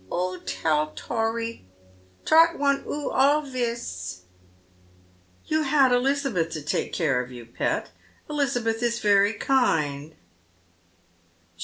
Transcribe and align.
"Oo 0.11 0.39
tell 0.47 0.93
tory. 0.95 1.63
Trot 2.25 2.57
want 2.57 2.87
oo 2.87 3.11
allvis."" 3.11 4.21
You 5.45 5.61
had 5.61 5.91
Elizabeth 5.91 6.49
to 6.53 6.63
take 6.63 6.91
care 6.91 7.21
of 7.21 7.31
you, 7.31 7.45
pet 7.45 7.91
Elizabeth 8.27 8.81
is 8.81 8.97
very 8.97 9.33
kind." 9.33 10.15